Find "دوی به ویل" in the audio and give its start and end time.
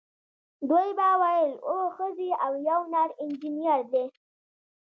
0.69-1.51